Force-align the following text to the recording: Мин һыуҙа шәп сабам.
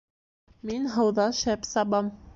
Мин 0.69 0.89
һыуҙа 0.95 1.27
шәп 1.43 1.71
сабам. 1.75 2.15